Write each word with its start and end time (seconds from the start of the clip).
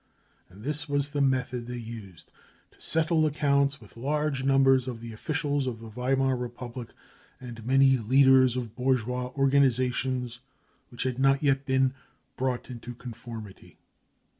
And 0.49 0.63
this 0.63 0.89
was 0.89 1.09
the 1.09 1.21
method 1.21 1.67
they 1.67 1.77
used 1.77 2.31
to 2.71 2.81
settle 2.81 3.27
accounts 3.27 3.79
with 3.79 3.95
large 3.95 4.43
numbers 4.43 4.87
of 4.87 4.99
the 4.99 5.13
officials 5.13 5.67
of 5.67 5.79
the 5.79 5.89
Weimar 5.91 6.35
Republic 6.37 6.89
and 7.39 7.63
many 7.67 7.99
leaders 7.99 8.57
of 8.57 8.75
bourgeois 8.75 9.31
organisa 9.33 9.93
tions 9.93 10.39
which 10.89 11.03
had 11.03 11.19
not 11.19 11.43
yet 11.43 11.67
been 11.67 11.89
44 11.91 12.01
brought 12.35 12.69
into 12.71 12.95
conformity. 12.95 13.77